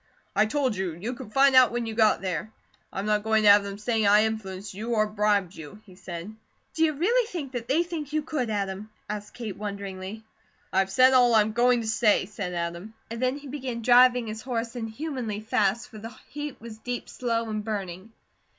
"I 0.35 0.47
told 0.47 0.75
you, 0.75 0.93
you 0.93 1.13
could 1.13 1.31
find 1.31 1.55
out 1.55 1.71
when 1.71 1.85
you 1.85 1.93
got 1.93 2.21
there. 2.21 2.51
I'm 2.91 3.05
not 3.05 3.21
going 3.21 3.43
to 3.43 3.49
have 3.49 3.63
them 3.63 3.77
saying 3.77 4.07
I 4.07 4.23
influenced 4.25 4.73
you, 4.73 4.95
or 4.95 5.05
bribed 5.05 5.53
you," 5.55 5.79
he 5.85 5.93
said. 5.93 6.33
"Do 6.73 6.83
you 6.83 6.93
really 6.93 7.27
think 7.27 7.51
that 7.51 7.67
they 7.67 7.83
think 7.83 8.11
you 8.11 8.23
could, 8.23 8.49
Adam?" 8.49 8.89
asked 9.07 9.35
Kate, 9.35 9.55
wonderingly. 9.55 10.23
"I 10.73 10.79
have 10.79 10.89
said 10.89 11.13
all 11.13 11.35
I'm 11.35 11.51
going 11.51 11.81
to 11.81 11.87
say," 11.87 12.25
said 12.25 12.53
Adam, 12.55 12.95
and 13.11 13.21
then 13.21 13.37
he 13.37 13.47
began 13.47 13.83
driving 13.83 14.25
his 14.25 14.41
horse 14.41 14.75
inhumanely 14.75 15.39
fast, 15.39 15.89
for 15.89 15.99
the 15.99 16.15
heat 16.29 16.59
was 16.59 16.79
deep, 16.79 17.07
slow, 17.07 17.47
and 17.47 17.63
burning. 17.63 18.11